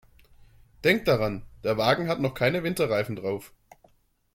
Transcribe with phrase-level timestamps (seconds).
[0.83, 3.53] Denk daran, der Wagen hat noch keine Winterreifen drauf.